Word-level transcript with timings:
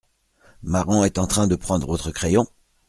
Maran 0.63 1.03
est 1.03 1.19
en 1.19 1.27
train 1.27 1.45
de 1.45 1.55
prendre 1.55 1.85
votre 1.85 2.09
crayon? 2.09 2.47